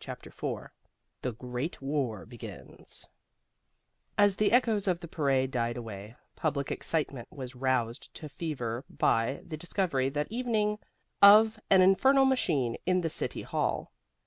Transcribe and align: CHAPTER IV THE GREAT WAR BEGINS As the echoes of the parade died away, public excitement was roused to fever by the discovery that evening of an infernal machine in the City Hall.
CHAPTER 0.00 0.30
IV 0.30 0.70
THE 1.20 1.34
GREAT 1.34 1.82
WAR 1.82 2.24
BEGINS 2.24 3.06
As 4.16 4.34
the 4.36 4.50
echoes 4.50 4.88
of 4.88 4.98
the 5.00 5.08
parade 5.08 5.50
died 5.50 5.76
away, 5.76 6.16
public 6.34 6.72
excitement 6.72 7.30
was 7.30 7.54
roused 7.54 8.14
to 8.14 8.30
fever 8.30 8.86
by 8.88 9.42
the 9.46 9.58
discovery 9.58 10.08
that 10.08 10.32
evening 10.32 10.78
of 11.20 11.60
an 11.68 11.82
infernal 11.82 12.24
machine 12.24 12.78
in 12.86 13.02
the 13.02 13.10
City 13.10 13.42
Hall. 13.42 13.92